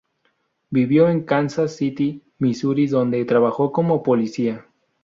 Vivió 0.71 1.09
en 1.09 1.25
Kansas 1.25 1.75
City, 1.75 2.23
Misuri, 2.39 2.87
donde 2.87 3.23
trabajó 3.23 3.71
como 3.71 4.01
policía. 4.01 4.65